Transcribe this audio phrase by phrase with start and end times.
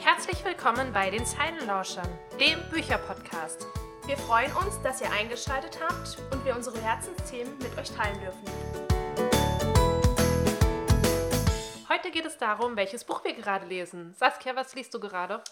[0.00, 2.08] Herzlich willkommen bei den Zeilenlauschern,
[2.40, 3.66] dem Bücherpodcast.
[4.06, 8.44] Wir freuen uns, dass ihr eingeschaltet habt und wir unsere Herzensthemen mit euch teilen dürfen.
[11.88, 14.14] Heute geht es darum, welches Buch wir gerade lesen.
[14.14, 15.42] Saskia, was liest du gerade?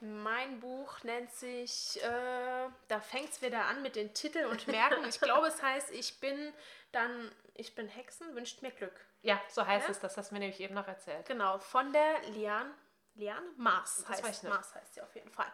[0.00, 5.04] Mein Buch nennt sich, äh, da fängt es wieder an mit den Titeln und Merken.
[5.08, 6.52] Ich glaube, es heißt, ich bin
[6.92, 8.98] dann, ich bin Hexen, wünscht mir Glück.
[9.22, 9.92] Ja, so heißt Ja?
[9.92, 11.26] es, das hast du mir nämlich eben noch erzählt.
[11.26, 12.72] Genau, von der Lian.
[13.14, 13.42] Lian?
[13.56, 14.44] Mars Das heißt.
[14.44, 15.50] Mars heißt sie auf jeden Fall.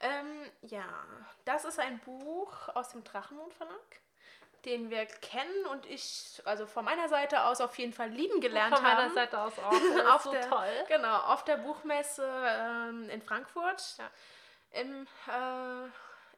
[0.00, 0.86] Ähm, ja,
[1.44, 4.00] das ist ein Buch aus dem Drachenmond Verlag,
[4.64, 8.74] den wir kennen und ich, also von meiner Seite aus auf jeden Fall lieben gelernt
[8.74, 9.14] Von meiner haben.
[9.14, 9.70] Seite aus auch.
[9.70, 10.84] Das auf so der, toll.
[10.88, 13.96] Genau, auf der Buchmesse ähm, in Frankfurt.
[13.98, 14.10] Ja.
[14.80, 15.88] Im, äh,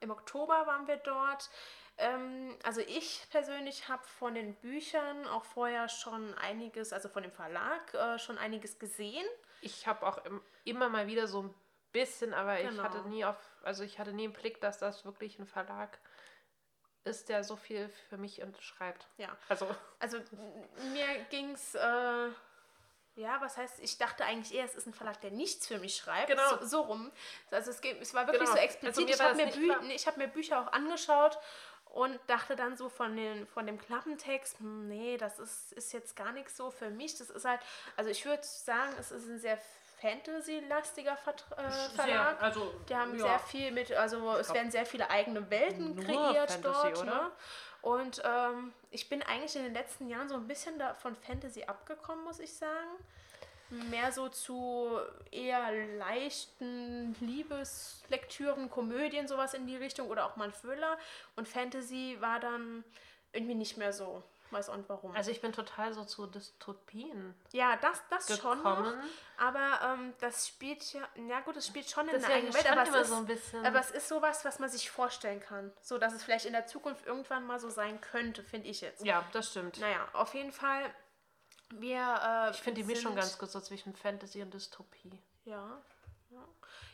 [0.00, 1.50] Im Oktober waren wir dort.
[1.98, 7.32] Ähm, also ich persönlich habe von den Büchern auch vorher schon einiges, also von dem
[7.32, 9.26] Verlag, äh, schon einiges gesehen.
[9.60, 11.54] Ich habe auch im, immer mal wieder so ein
[11.92, 12.82] bisschen, aber ich Genau.
[12.82, 15.98] hatte nie auf, also ich hatte nie im Blick, dass das wirklich ein Verlag
[17.04, 19.06] ist, der so viel für mich unterschreibt.
[19.18, 19.36] Ja.
[19.48, 19.66] Also
[19.98, 20.18] Also
[20.92, 22.28] mir ging es, äh,
[23.16, 25.96] ja, was heißt, ich dachte eigentlich eher, es ist ein Verlag, der nichts für mich
[25.96, 26.28] schreibt.
[26.28, 26.58] Genau.
[26.60, 27.12] So, so rum.
[27.50, 28.52] Also es, es war wirklich Genau.
[28.52, 29.20] so explizit.
[29.20, 31.38] Also mir ich habe mir, Bü ich hab mir Bücher auch angeschaut
[31.92, 36.16] und dachte dann so von, den, von dem Klappentext, hm, nee, das ist, ist jetzt
[36.16, 37.18] gar nichts so für mich.
[37.18, 37.60] Das ist halt,
[37.96, 39.58] also ich würde sagen, es ist ein sehr
[40.00, 42.06] Fantasy-lastiger äh, Verlag.
[42.06, 43.24] sehr, also Die haben ja.
[43.24, 46.98] sehr viel mit, also es werden sehr viele eigene Welten kreiert Fantasy, dort.
[47.02, 47.14] oder?
[47.14, 47.30] Ne?
[47.82, 51.64] Und ähm, ich bin eigentlich in den letzten Jahren so ein bisschen da von Fantasy
[51.64, 52.88] abgekommen, muss ich sagen.
[53.90, 54.98] Mehr so zu
[55.30, 60.98] eher leichten Liebeslektüren, Komödien, sowas in die Richtung oder auch mal ein Thriller.
[61.36, 62.84] Und Fantasy war dann
[63.32, 64.22] irgendwie nicht mehr so.
[64.52, 65.16] Weiß auch nicht warum.
[65.16, 68.92] Also ich bin total so zu Dystopien ja, das, das schon noch.
[69.38, 72.70] Aber ähm, das spielt ja, ja gut, es spielt schon in Das ja eigenen Welt,
[72.70, 73.64] aber es ist, so ein bisschen.
[73.64, 75.72] aber es ist sowas, was man sich vorstellen kann.
[75.80, 79.02] So, dass es vielleicht in der Zukunft irgendwann mal so sein könnte, finde ich jetzt.
[79.04, 79.80] ja, das stimmt.
[79.80, 80.84] Naja, auf jeden Fall,
[81.80, 82.48] wir.
[82.48, 85.18] Äh, Ich finde die Mischung ganz gut so zwischen Fantasy und Dystopie.
[85.44, 85.80] Ja.
[86.30, 86.44] Ja,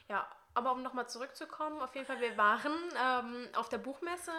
[0.09, 0.29] ja
[0.59, 4.33] aber um nochmal zurückzukommen, auf jeden Fall, wir waren ähm, auf der Buchmesse.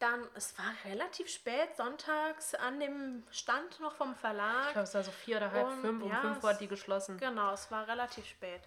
[0.00, 4.66] Dann, es war relativ spät, sonntags an dem Stand noch vom Verlag.
[4.66, 6.02] Ich glaube, es war so vier oder halb Und, fünf.
[6.02, 7.16] Um ja, fünf war die geschlossen.
[7.18, 8.62] Genau, es war relativ spät.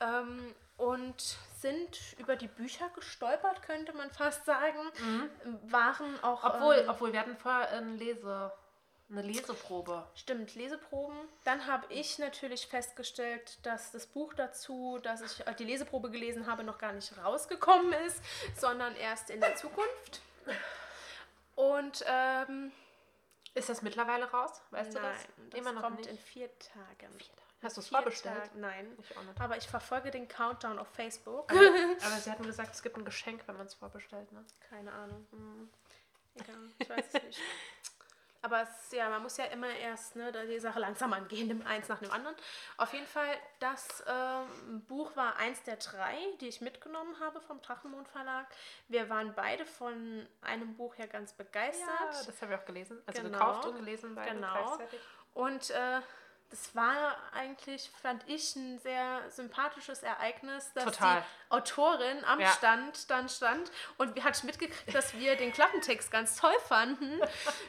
[0.00, 4.80] Ähm, und sind über die Bücher gestolpert, könnte man fast sagen.
[5.68, 6.42] Waren auch.
[6.42, 8.52] Obwohl, ähm, obwohl wir hatten vorher eine, Lese,
[9.12, 10.06] eine Leseprobe.
[10.14, 11.16] Stimmt, Leseproben.
[11.44, 16.46] Dann habe ich natürlich festgestellt, dass das Buch dazu, dass ich äh, die Leseprobe gelesen
[16.46, 18.22] habe, noch gar nicht rausgekommen ist,
[18.58, 20.22] sondern erst in der Zukunft.
[21.54, 22.72] Und ähm,
[23.54, 24.62] Ist das mittlerweile raus?
[24.70, 25.60] Weißt nein, du das das?
[25.60, 26.08] Immer noch kommt nicht.
[26.10, 27.18] in vier Tagen.
[27.62, 28.38] Hast du es Vier vorbestellt?
[28.38, 28.98] Tagen, Nein.
[28.98, 29.40] Ich auch nicht.
[29.40, 31.52] Aber ich verfolge den Countdown auf Facebook.
[31.52, 34.32] Aber sie hatten gesagt, es gibt ein Geschenk, wenn man es vorbestellt.
[34.32, 34.44] Ne?
[34.68, 35.26] Keine Ahnung.
[35.30, 35.70] Hm.
[36.34, 37.40] Egal, ich weiß es nicht.
[38.44, 41.88] Aber es, ja, man muss ja immer erst ne, die Sache langsam angehen, dem eins
[41.88, 42.34] nach dem anderen.
[42.76, 43.28] Auf jeden Fall,
[43.60, 48.46] das ähm, Buch war eins der drei, die ich mitgenommen habe vom Drachenmond Verlag.
[48.88, 51.88] Wir waren beide von einem Buch ja ganz begeistert.
[51.88, 53.00] Ja, das habe ich auch gelesen.
[53.06, 53.38] Also Genau.
[53.38, 54.52] gekauft und gelesen beide Genau.
[54.52, 55.00] gleichzeitig.
[55.34, 56.00] Und äh,
[56.52, 61.20] das war eigentlich, fand ich, ein sehr sympathisches Ereignis, dass Total.
[61.22, 62.48] die Autorin am Ja.
[62.48, 67.20] Stand dann stand und hat mitgekriegt, dass wir den Klappentext ganz toll fanden.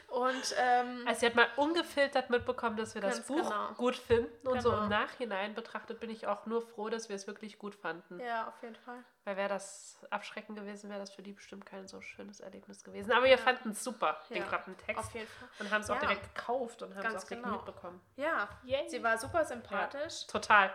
[0.09, 3.71] Und ähm, Also sie hat mal ungefiltert mitbekommen, dass wir das Buch genau.
[3.73, 4.47] gut finden.
[4.47, 4.83] Und so Genau.
[4.83, 8.19] im Nachhinein betrachtet bin ich auch nur froh, dass wir es wirklich gut fanden.
[8.19, 9.03] ja, auf jeden Fall.
[9.25, 13.13] Weil wäre das abschreckend gewesen, wäre das für die bestimmt kein so schönes Erlebnis gewesen.
[13.13, 14.99] Aber wir fanden es super, den Ja, Klappentext.
[14.99, 15.47] Auf jeden Fall.
[15.59, 16.01] Und haben es auch Ja.
[16.01, 17.55] direkt gekauft und haben es auch direkt genau.
[17.55, 18.01] mitbekommen.
[18.17, 18.89] Ja, Yay.
[18.89, 20.25] sie war super sympathisch.
[20.27, 20.73] Total.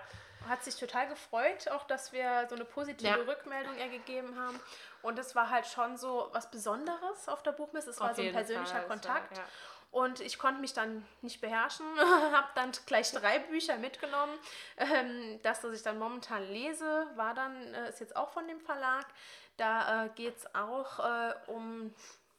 [0.48, 3.14] Hat sich total gefreut, auch dass wir so eine positive Ja.
[3.16, 4.58] Rückmeldung ihr gegeben haben.
[5.02, 7.90] Und es war halt schon so was Besonderes auf der Buchmesse.
[7.90, 9.36] Es war Auf so ein persönlicher Fall, es war- Kontakt.
[9.36, 9.44] ja.
[9.90, 11.86] Und ich konnte mich dann nicht beherrschen,
[12.32, 14.38] habe dann gleich drei Bücher mitgenommen.
[14.76, 18.60] Ähm, das, das ich dann momentan lese, war dann, äh, ist jetzt auch von dem
[18.60, 19.06] Verlag.
[19.56, 21.94] Da äh, geht es auch äh, um,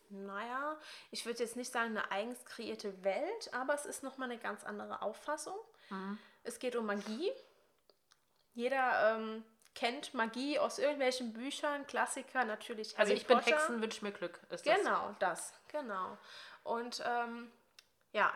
[0.10, 0.78] naja,
[1.12, 4.64] ich würde jetzt nicht sagen eine eigens kreierte Welt, aber es ist nochmal eine ganz
[4.64, 5.58] andere Auffassung.
[6.44, 7.32] Es geht um Magie.
[8.54, 9.44] Jeder ähm,
[9.76, 12.98] kennt Magie aus irgendwelchen Büchern, Klassiker natürlich.
[12.98, 13.52] Also Harry ich bin Potter.
[13.52, 14.40] Hexen, wünsch mir Glück.
[14.50, 14.78] Ist das.
[14.78, 16.18] Genau, das, genau.
[16.64, 17.52] Und ähm,
[18.12, 18.34] ja,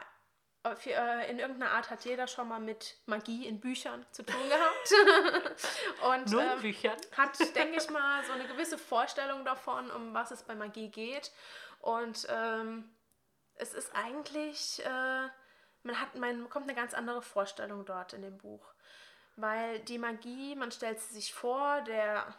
[1.28, 5.56] in irgendeiner Art hat jeder schon mal mit Magie in Büchern zu tun gehabt.
[6.10, 6.98] Und Nur ähm, Büchern.
[7.18, 11.32] hat, denke ich mal, so eine gewisse Vorstellung davon, um was es bei Magie geht.
[11.82, 12.90] Und ähm,
[13.56, 15.28] es ist eigentlich äh,
[15.84, 18.74] man hat, man bekommt eine ganz andere Vorstellung dort in dem Buch.
[19.36, 22.34] Weil die Magie, man stellt sie sich vor, der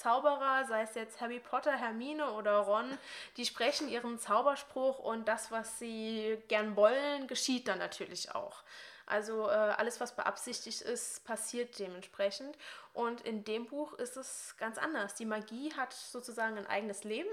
[0.00, 2.98] Zauberer, sei es jetzt Harry Potter, Hermine oder Ron,
[3.36, 8.62] die sprechen ihren Zauberspruch und das, was sie gern wollen, geschieht dann natürlich auch.
[9.04, 12.56] Also äh, alles, was beabsichtigt ist, passiert dementsprechend.
[12.94, 15.14] Und in dem Buch ist es ganz anders.
[15.16, 17.30] Die Magie hat sozusagen ein eigenes Leben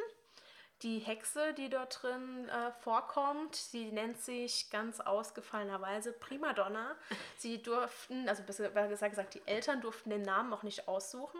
[0.83, 6.95] die Hexe, die dort drin äh, vorkommt, sie nennt sich ganz ausgefallenerweise Primadonna.
[7.37, 11.39] Sie durften, also besser gesagt, die Eltern durften den Namen auch nicht aussuchen.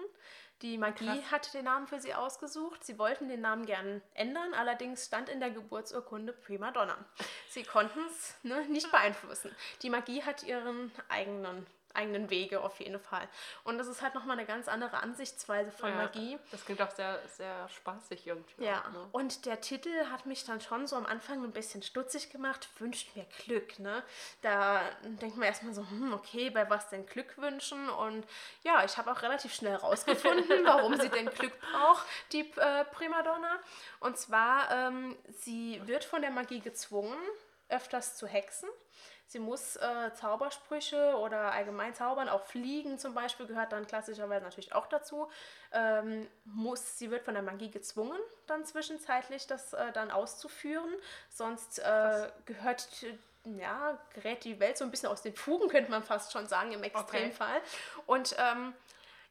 [0.62, 1.32] Die Magie Krass.
[1.32, 2.84] hat den Namen für sie ausgesucht.
[2.84, 6.98] Sie wollten den Namen gern ändern, allerdings stand in der Geburtsurkunde Primadonna.
[7.50, 9.56] Sie konnten es ne, nicht beeinflussen.
[9.84, 13.28] Die Magie hat ihren eigenen eigenen Wege auf jeden Fall.
[13.64, 16.38] Und das ist halt nochmal eine ganz andere Ansichtsweise von ja, Magie.
[16.52, 18.64] Das klingt auch sehr, sehr spaßig irgendwie.
[18.64, 19.10] Ja, auch, ne?
[19.12, 23.16] und der Titel hat mich dann schon so am Anfang ein bisschen stutzig gemacht, wünscht
[23.16, 24.04] mir Glück, ne?
[24.42, 27.90] Da denkt man erstmal so, hm, okay, bei was denn Glück wünschen?
[27.90, 28.26] Und
[28.64, 33.60] ja, ich habe auch relativ schnell rausgefunden, warum sie denn Glück braucht, die äh, Primadonna.
[34.00, 37.18] Und zwar, ähm, sie wird von der Magie gezwungen,
[37.70, 38.70] öfters zu hexen.
[39.30, 44.74] Sie muss äh, Zaubersprüche oder allgemein zaubern, auch Fliegen zum Beispiel gehört dann klassischerweise natürlich
[44.74, 45.30] auch dazu.
[45.74, 48.18] Ähm, muss, sie wird von der Magie gezwungen,
[48.48, 50.94] dann zwischenzeitlich das äh, dann auszuführen.
[51.30, 52.88] Sonst äh, gehört
[53.44, 56.72] ja, gerät die Welt so ein bisschen aus den Fugen, könnte man fast schon sagen,
[56.72, 57.58] im Extremfall.
[57.58, 58.04] Okay.
[58.06, 58.74] Und ähm,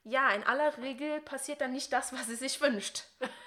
[0.05, 3.05] ja, in aller Regel passiert dann nicht das, was sie sich wünscht.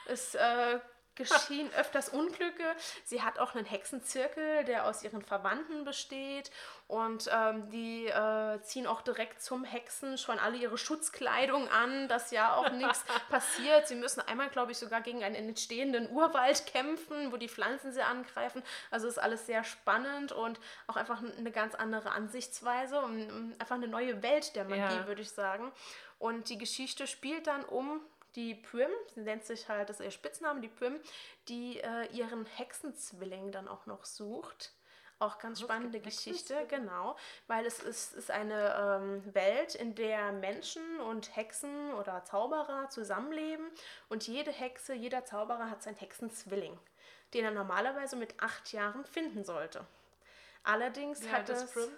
[0.07, 0.79] es äh,
[1.19, 2.63] geschehen öfters Unglücke.
[3.03, 6.49] Sie hat auch einen Hexenzirkel, der aus ihren Verwandten besteht.
[6.87, 12.31] Und ähm, die äh, ziehen auch direkt zum Hexen schon alle ihre Schutzkleidung an, dass
[12.31, 13.87] ja auch nichts passiert.
[13.87, 18.01] Sie müssen einmal, glaube ich, sogar gegen einen entstehenden Urwald kämpfen, wo die Pflanzen sie
[18.01, 18.63] angreifen.
[18.89, 23.87] Also ist alles sehr spannend und auch einfach eine ganz andere Ansichtsweise und einfach eine
[23.87, 25.07] neue Welt der Magie, ja.
[25.07, 25.71] würde ich sagen.
[26.17, 28.01] Und die Geschichte spielt dann um
[28.35, 30.99] die Prim, sie nennt sich halt, das ist ihr Spitzname, die Prim,
[31.47, 34.73] die äh, ihren Hexenzwilling dann auch noch sucht.
[35.21, 37.17] Auch ganz spannende Geschichte, genau,
[37.47, 43.69] weil es ist, ist eine ähm, Welt, in der Menschen und Hexen oder Zauberer zusammenleben
[44.07, 46.79] und jede Hexe, jeder Zauberer hat seinen Hexenzwilling,
[47.33, 49.85] den er normalerweise mit acht Jahren finden sollte.
[50.63, 51.69] Allerdings ja, hat es...
[51.73, 51.89] Prim?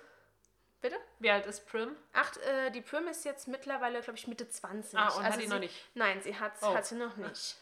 [0.82, 0.96] Bitte?
[1.20, 1.96] Wie alt ist Prim?
[2.14, 4.98] Ach, äh, die Prim ist jetzt mittlerweile, glaube ich, Mitte 20.
[4.98, 5.76] Ah, und also hat sie, noch nicht?
[5.94, 6.74] Nein, sie hat, oh.
[6.74, 7.58] hat sie noch nicht.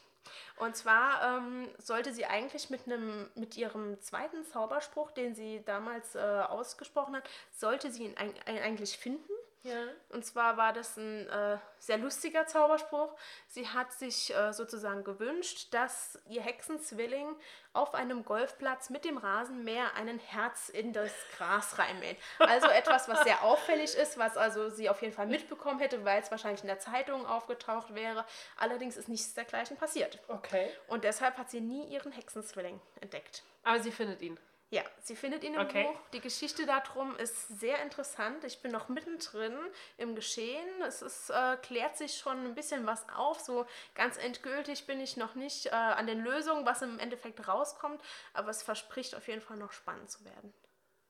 [0.57, 6.15] Und zwar ähm, sollte sie eigentlich mit, einem, mit ihrem zweiten Zauberspruch, den sie damals
[6.15, 9.31] äh, ausgesprochen hat, sollte sie ihn eigentlich finden.
[9.63, 9.75] Ja.
[10.09, 13.13] Und zwar war das ein äh, sehr lustiger Zauberspruch.
[13.47, 17.35] Sie hat sich äh, sozusagen gewünscht, dass ihr Hexenzwilling
[17.73, 22.17] auf einem Golfplatz mit dem Rasenmäher einen Herz in das Gras reinmäht.
[22.39, 26.21] Also etwas, was sehr auffällig ist, was also sie auf jeden Fall mitbekommen hätte, weil
[26.21, 28.25] es wahrscheinlich in der Zeitung aufgetaucht wäre.
[28.55, 30.19] Allerdings ist nichts dergleichen passiert.
[30.29, 30.69] Okay.
[30.87, 33.43] Und deshalb hat sie nie ihren Hexenzwilling entdeckt.
[33.63, 34.39] Aber sie findet ihn.
[34.71, 35.83] Ja, sie findet ihn im okay.
[35.85, 35.99] Buch.
[36.13, 38.43] Die Geschichte darum ist sehr interessant.
[38.43, 39.57] Ich bin noch mittendrin
[39.97, 40.81] im Geschehen.
[40.83, 43.39] Es ist, äh, klärt sich schon ein bisschen was auf.
[43.39, 47.99] So ganz endgültig bin ich noch nicht äh, an den Lösungen, was im Endeffekt rauskommt.
[48.33, 50.53] Aber es verspricht auf jeden Fall noch spannend zu werden.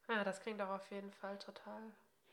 [0.07, 1.81] Ja, das klingt auch auf jeden Fall total.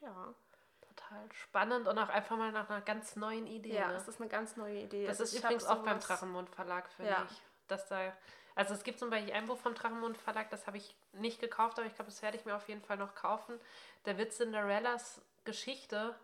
[0.00, 0.32] Ja.
[0.80, 3.74] Total spannend und auch einfach mal nach einer ganz neuen Idee.
[3.74, 3.94] Ja, ne?
[3.94, 5.06] das ist eine ganz neue Idee.
[5.06, 7.26] Das also ist übrigens auch beim Drachenmund Verlag, finde ja.
[7.28, 7.42] ich.
[7.66, 8.12] Dass da
[8.56, 11.78] also es gibt zum Beispiel ein Buch vom Drachenmund Verlag, das habe ich nicht gekauft,
[11.78, 13.60] aber ich glaube, das werde ich mir auf jeden Fall noch kaufen.
[14.04, 16.14] Da wird Cinderellas Geschichte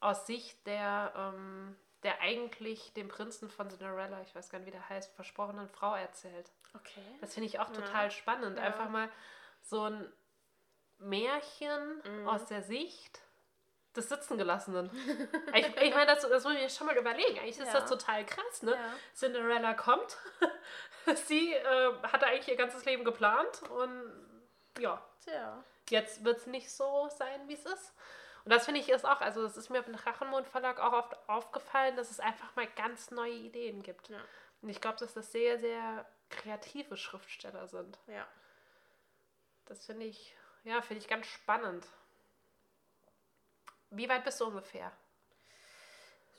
[0.00, 4.72] aus Sicht der, ähm, der eigentlich dem Prinzen von Cinderella, ich weiß gar nicht, wie
[4.72, 6.50] der heißt, versprochenen Frau erzählt.
[6.74, 7.04] Okay.
[7.20, 8.10] Das finde ich auch total ja.
[8.10, 8.56] spannend.
[8.56, 8.64] Ja.
[8.64, 9.10] Einfach mal
[9.60, 10.12] so ein
[10.98, 12.28] Märchen mhm.
[12.28, 13.21] aus der Sicht
[13.96, 14.90] des Sitzengelassenen.
[15.54, 17.38] ich, ich meine, das, das muss ich mir schon mal überlegen.
[17.38, 17.80] Eigentlich ist ja.
[17.80, 18.72] das total krass, ne?
[18.72, 18.94] Ja.
[19.14, 20.16] Cinderella kommt,
[21.26, 24.12] sie äh, hatte eigentlich ihr ganzes Leben geplant und
[24.78, 25.02] ja.
[25.24, 25.62] Tja.
[25.90, 27.92] Jetzt wird es nicht so sein, wie es ist.
[28.44, 31.28] Und das finde ich ist auch, also das ist mir im Drachenmond Verlag auch oft
[31.28, 34.08] aufgefallen, dass es einfach mal ganz neue Ideen gibt.
[34.08, 34.18] Ja.
[34.62, 37.98] Und ich glaube, dass das sehr, sehr kreative Schriftsteller sind.
[38.06, 38.26] Ja.
[39.66, 40.34] Das finde ich,
[40.64, 41.86] ja, finde ich ganz spannend.
[43.92, 44.90] Wie weit bist du ungefähr?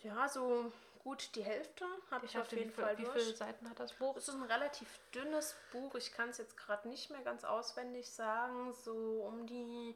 [0.01, 0.71] Ja, so
[1.03, 3.21] gut die Hälfte habe ich, auf jeden wie, Fall Wie durch.
[3.23, 4.17] viele Seiten hat das Buch?
[4.17, 5.93] Es ist ein relativ dünnes Buch.
[5.95, 8.73] Ich kann es jetzt gerade nicht mehr ganz auswendig sagen.
[8.73, 9.95] So um die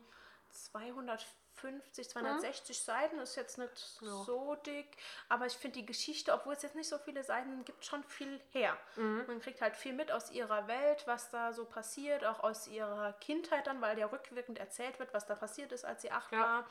[1.59, 2.83] 250, 260 mhm.
[2.85, 4.23] Seiten, ist jetzt nicht ja.
[4.25, 4.97] so dick,
[5.29, 8.39] aber ich finde die Geschichte, obwohl es jetzt nicht so viele Seiten gibt, schon viel
[8.51, 8.77] her.
[8.95, 9.25] Mhm.
[9.27, 13.13] Man kriegt halt viel mit aus ihrer Welt, was da so passiert, auch aus ihrer
[13.13, 16.39] Kindheit dann, weil ja rückwirkend erzählt wird, was da passiert ist, als sie acht ja.
[16.39, 16.67] war.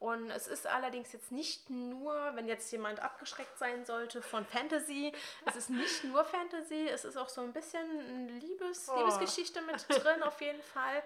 [0.00, 5.12] Und es ist allerdings jetzt nicht nur, wenn jetzt jemand abgeschreckt sein sollte von Fantasy,
[5.44, 8.96] es ist nicht nur Fantasy, es ist auch so ein bisschen Liebes, oh.
[8.98, 11.02] Liebesgeschichte mit drin auf jeden Fall.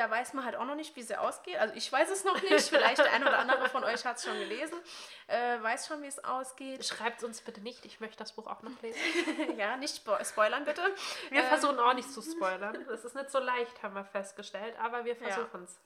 [0.00, 1.58] Da weiß man halt auch noch nicht, wie sie ausgeht.
[1.58, 2.70] Also ich weiß es noch nicht.
[2.70, 4.78] Vielleicht der eine oder andere von euch hat es schon gelesen.
[5.26, 6.86] Äh, weiß schon, wie es ausgeht.
[6.86, 7.84] Schreibt uns bitte nicht.
[7.84, 8.98] Ich möchte das Buch auch noch lesen.
[9.58, 10.80] ja, nicht spo spoilern bitte.
[11.28, 12.82] Wir ähm, versuchen auch nicht zu spoilern.
[12.88, 14.74] Das ist nicht so leicht, haben wir festgestellt.
[14.80, 15.78] Aber wir versuchen es.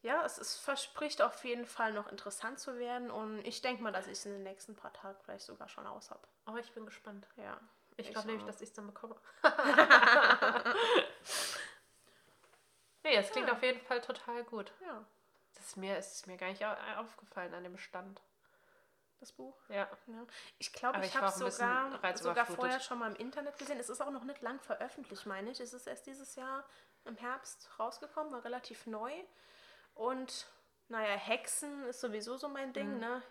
[0.00, 0.14] Ja.
[0.14, 3.10] ja, es, es verspricht auf jeden Fall noch interessant zu werden.
[3.10, 5.86] Und ich denke mal, dass ich es in den nächsten paar Tagen vielleicht sogar schon
[5.86, 6.26] aus habe.
[6.46, 7.26] Aber ich bin gespannt.
[7.36, 7.60] Ja.
[7.98, 9.16] Ich, ich glaube nämlich, dass ich es dann bekomme.
[13.02, 13.54] Nee, es klingt ja.
[13.54, 14.72] auf jeden Fall total gut.
[14.80, 15.04] Ja.
[15.54, 18.20] Das ist mir, ist mir gar nicht aufgefallen an dem Stand.
[19.20, 19.54] Das Buch?
[19.68, 19.88] Ja.
[20.08, 20.26] ja.
[20.58, 23.78] Ich glaube, ich, ich habe sogar, sogar vorher schon mal im Internet gesehen.
[23.78, 25.60] Es ist auch noch nicht lang veröffentlicht, meine ich.
[25.60, 26.64] Es ist erst dieses Jahr
[27.04, 29.12] im Herbst rausgekommen, war relativ neu.
[29.94, 30.48] Und
[30.88, 32.98] naja, Hexen ist sowieso so mein Ding, mhm.
[32.98, 33.22] ne?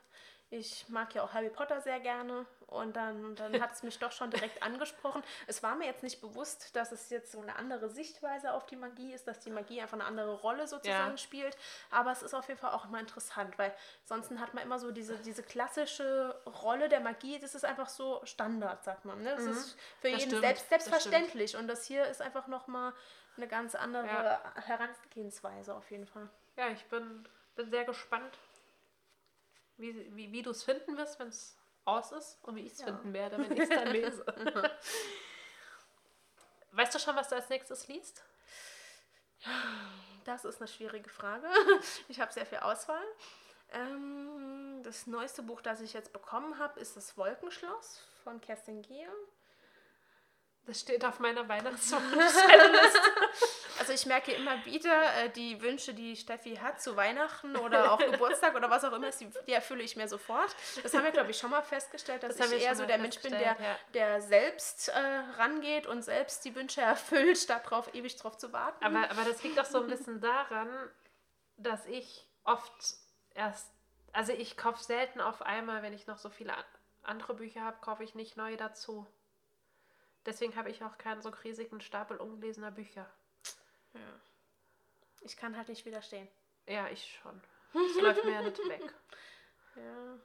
[0.53, 4.11] Ich mag ja auch Harry Potter sehr gerne und dann, dann hat es mich doch
[4.11, 5.23] schon direkt angesprochen.
[5.47, 8.75] Es war mir jetzt nicht bewusst, dass es jetzt so eine andere Sichtweise auf die
[8.75, 11.17] Magie ist, dass die Magie einfach eine andere Rolle sozusagen ja.
[11.17, 11.57] spielt.
[11.89, 14.91] Aber es ist auf jeden Fall auch immer interessant, weil sonst hat man immer so
[14.91, 19.23] diese, diese klassische Rolle der Magie, das ist einfach so Standard, sagt man.
[19.23, 19.33] Ne?
[19.35, 19.51] Das mhm.
[19.51, 20.41] ist für das jeden stimmt.
[20.41, 21.53] selbst, selbstverständlich.
[21.53, 22.91] Das und das hier ist einfach nochmal
[23.37, 24.53] eine ganz andere ja.
[24.55, 26.29] Herangehensweise auf jeden Fall.
[26.57, 28.37] Ja, ich bin, bin sehr gespannt,
[29.81, 32.79] wie, wie, wie du es finden wirst, wenn es aus ist und wie ich es
[32.79, 32.85] ja.
[32.85, 34.25] finden werde, wenn ich es dann lese.
[36.71, 38.23] weißt du schon, was du als nächstes liest?
[40.23, 41.47] Das ist eine schwierige Frage.
[42.07, 43.03] Ich habe sehr viel Auswahl.
[43.71, 49.09] Ähm, das neueste Buch, das ich jetzt bekommen habe, ist das Wolkenschloss von Kerstin Gehr.
[50.65, 52.39] Das steht auf meiner Weihnachtswunschliste.
[53.81, 57.97] also ich merke immer wieder, äh, die Wünsche, die Steffi hat zu Weihnachten oder auch
[58.11, 60.55] Geburtstag oder was auch immer, die, die erfülle ich mir sofort.
[60.83, 63.19] Das haben wir, glaube ich, schon mal festgestellt, dass das ich eher so der Mensch
[63.21, 63.75] bin, der, ja.
[63.95, 64.99] der selbst äh,
[65.37, 68.85] rangeht und selbst die Wünsche erfüllt, statt drauf ewig drauf zu warten.
[68.85, 70.69] Aber, aber das liegt auch so ein bisschen daran,
[71.57, 72.71] dass ich oft
[73.33, 73.67] erst,
[74.13, 76.53] also ich kaufe selten auf einmal, wenn ich noch so viele
[77.01, 79.07] andere Bücher habe, kaufe ich nicht neue dazu.
[80.27, 83.09] Deswegen habe ich auch keinen so riesigen Stapel ungelesener Bücher.
[83.93, 84.21] Ja.
[85.21, 86.27] Ich kann halt nicht widerstehen.
[86.67, 87.41] Ja, ich schon.
[87.73, 88.93] Das läuft mir ja nicht weg.
[89.75, 90.19] Ja.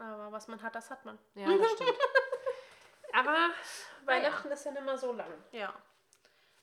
[0.00, 1.16] Aber was man hat, das hat man.
[1.36, 1.96] Ja, das stimmt.
[3.12, 3.50] Aber
[4.04, 4.54] Weihnachten ja.
[4.54, 5.32] ist ja nicht mehr so lang.
[5.52, 5.72] Ja.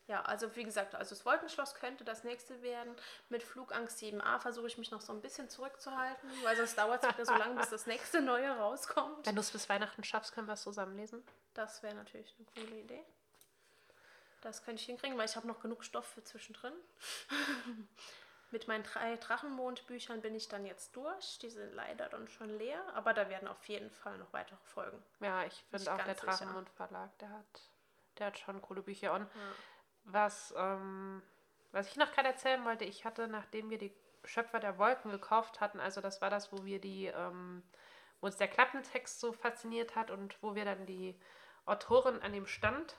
[0.08, 2.96] Ja, also wie gesagt, also das Wolkenschloss könnte das nächste werden.
[3.28, 7.10] Mit Flugangst 7a versuche ich mich noch so ein bisschen zurückzuhalten, weil sonst dauert es
[7.10, 9.26] wieder so lange, bis das nächste neue rauskommt.
[9.26, 11.24] Wenn du es bis Weihnachten schaffst, können wir es zusammenlesen.
[11.54, 13.04] Das wäre natürlich eine coole Idee.
[14.42, 16.74] Das könnte ich hinkriegen, weil ich habe noch genug Stoff für zwischendrin.
[18.52, 21.38] Mit meinen drei Drachenmondbüchern bin ich dann jetzt durch.
[21.40, 25.04] Die sind leider dann schon leer, aber da werden auf jeden Fall noch weitere Folgen.
[25.20, 27.62] Ja, ich finde auch der Drachenmond Verlag, der hat,
[28.18, 29.14] der hat schon coole Bücher.
[29.14, 29.30] Und ja.
[30.06, 31.22] was, ähm,
[31.74, 35.60] was ich noch gerade erzählen wollte, ich hatte, nachdem wir die Schöpfer der Wolken gekauft
[35.60, 37.64] hatten, also das war das, wo wir die, ähm,
[38.22, 41.20] wo uns der Klappentext so fasziniert hat und wo wir dann die
[41.66, 42.96] Autorin an dem Stand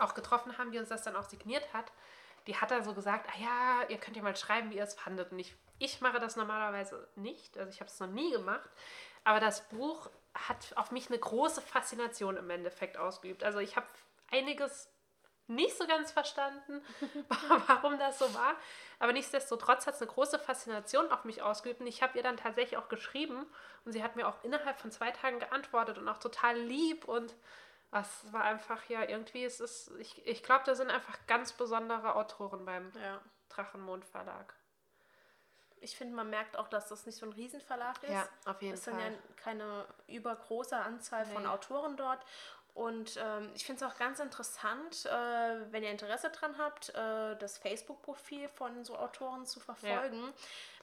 [0.00, 1.92] auch getroffen haben, die uns das dann auch signiert hat,
[2.46, 4.94] die hat dann so gesagt, ah ja, ihr könnt ja mal schreiben, wie ihr es
[4.94, 5.32] fandet.
[5.32, 8.68] Und ich, ich mache das normalerweise nicht, also ich habe es noch nie gemacht,
[9.24, 13.44] aber das Buch hat auf mich eine große Faszination im Endeffekt ausgeübt.
[13.44, 13.86] Also ich habe
[14.30, 14.90] einiges
[15.46, 16.82] nicht so ganz verstanden,
[17.66, 18.54] warum das so war.
[18.98, 21.80] Aber nichtsdestotrotz hat es eine große Faszination auf mich ausgeübt.
[21.80, 23.46] Und ich habe ihr dann tatsächlich auch geschrieben.
[23.84, 27.06] Und sie hat mir auch innerhalb von zwei Tagen geantwortet und auch total lieb.
[27.06, 27.34] Und
[28.00, 32.16] es war einfach, ja, irgendwie ist es, ich, ich glaube, da sind einfach ganz besondere
[32.16, 33.20] Autoren beim ja.
[33.48, 34.54] Drachenmond Verlag.
[35.80, 38.10] Ich finde, man merkt auch, dass das nicht so ein Riesenverlag ist.
[38.10, 38.94] Ja, auf jeden es Fall.
[38.94, 41.34] Es sind ja keine übergroße Anzahl nee.
[41.34, 42.24] von Autoren dort.
[42.74, 45.10] Und ähm, ich finde es auch ganz interessant, äh,
[45.70, 50.20] wenn ihr Interesse dran habt, äh, das Facebook-Profil von so Autoren zu verfolgen.
[50.20, 50.32] Ja.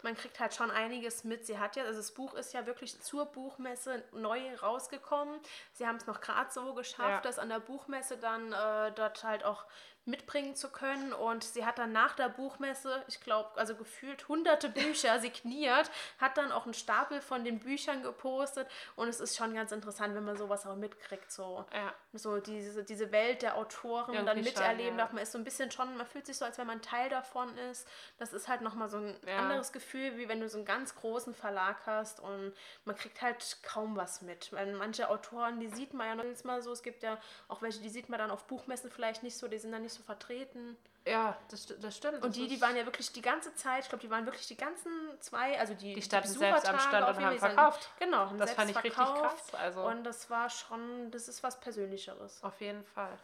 [0.01, 1.45] Man kriegt halt schon einiges mit.
[1.45, 5.38] Sie hat ja, also das Buch ist ja wirklich zur Buchmesse neu rausgekommen.
[5.74, 7.21] Sie haben es noch gerade so geschafft, ja.
[7.21, 9.65] dass an der Buchmesse dann äh, dort halt auch
[10.05, 11.13] mitbringen zu können.
[11.13, 16.38] Und sie hat dann nach der Buchmesse, ich glaube, also gefühlt hunderte Bücher signiert, hat
[16.38, 18.67] dann auch einen Stapel von den Büchern gepostet.
[18.95, 21.31] Und es ist schon ganz interessant, wenn man sowas auch mitkriegt.
[21.31, 21.65] So.
[21.74, 21.80] Ja.
[21.81, 25.03] out so diese, diese Welt der Autoren Irgendwie dann miterleben schon, ja.
[25.03, 25.13] darf.
[25.13, 27.58] Man ist so ein bisschen schon, man fühlt sich so, als wenn man Teil davon
[27.72, 27.88] ist.
[28.18, 29.38] Das ist halt nochmal so ein ja.
[29.38, 32.53] anderes Gefühl, wie wenn du so einen ganz großen Verlag hast und
[32.86, 34.51] man kriegt halt kaum was mit.
[34.51, 37.82] Weil manche Autoren, die sieht man ja noch mal so, es gibt ja auch welche,
[37.82, 40.77] die sieht man dann auf Buchmessen vielleicht nicht so, die sind dann nicht so vertreten.
[41.06, 42.24] Ja, das, das stimmt.
[42.24, 44.56] Und die, die waren ja wirklich die ganze Zeit, ich glaube, die waren wirklich die
[44.56, 47.89] ganzen zwei, also die, die standen selbst am Stand und haben verkauft.
[47.98, 49.24] Genau, haben das fand ich verkauft.
[49.24, 49.60] richtig krass.
[49.60, 49.82] Also.
[49.82, 51.60] Und das war schon, das ist was
[52.05, 52.43] Persönlicheres.
[52.43, 53.17] Auf jeden Fall.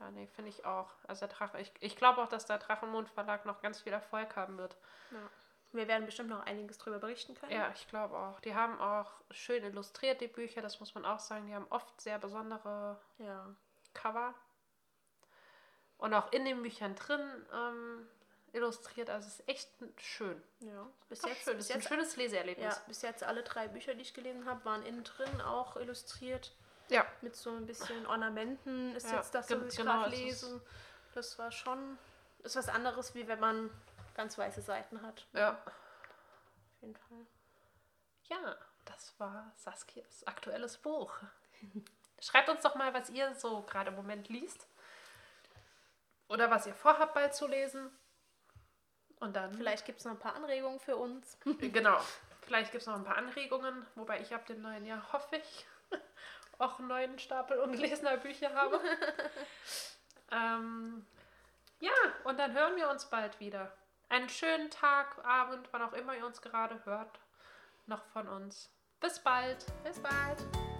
[0.00, 0.90] Ja, nee, finde ich auch.
[1.06, 4.36] Also der Drache, ich, ich glaube auch, dass der Drachenmond Verlag noch ganz viel Erfolg
[4.36, 4.76] haben wird.
[5.10, 5.18] Ja.
[5.72, 7.52] Wir werden bestimmt noch einiges darüber berichten können.
[7.52, 8.40] Ja, ich glaube auch.
[8.40, 11.46] Die haben auch schön illustriert, die Bücher, das muss man auch sagen.
[11.46, 13.46] Die haben oft sehr besondere ja.
[13.94, 14.34] Cover
[15.96, 17.20] und auch in den Büchern drin
[17.54, 18.08] ähm,
[18.52, 19.08] illustriert.
[19.08, 20.42] Also es ist echt schön.
[20.60, 21.56] Ja, bis jetzt, schön.
[21.56, 22.74] Bis jetzt, ein schönes Leseerlebnis.
[22.74, 26.54] Ja, bis jetzt alle drei Bücher, die ich gelesen habe, waren innen drin auch illustriert.
[26.92, 27.06] Ja.
[27.20, 30.60] Mit so ein bisschen Ornamenten ist ja, jetzt das, was ich genau, gerade lese.
[31.14, 31.98] Das war schon,
[32.42, 33.70] ist was anderes, wie wenn man
[34.14, 35.26] ganz weiße Seiten hat.
[35.32, 35.52] Ja.
[35.64, 37.26] Auf jeden Fall.
[38.24, 41.12] Ja, das war Saskias aktuelles Buch.
[42.20, 44.66] Schreibt uns doch mal, was ihr so gerade im Moment liest.
[46.28, 47.90] Oder was ihr vorhabt, bald zu lesen.
[49.20, 49.54] Und dann.
[49.54, 51.38] Vielleicht gibt es noch ein paar Anregungen für uns.
[51.58, 52.00] genau.
[52.42, 55.66] Vielleicht gibt es noch ein paar Anregungen, wobei ich ab dem neuen Jahr hoffe ich
[56.62, 58.80] auch einen neuen Stapel ungelesener Bücher habe.
[60.32, 61.04] ähm,
[61.80, 61.92] ja,
[62.24, 63.72] und dann hören wir uns bald wieder.
[64.08, 67.18] Einen schönen Tag, Abend, wann auch immer ihr uns gerade hört,
[67.86, 68.70] noch von uns.
[69.00, 69.66] Bis bald.
[69.82, 70.71] Bis bald.